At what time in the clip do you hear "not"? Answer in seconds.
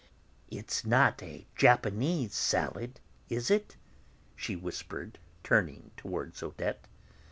0.83-1.21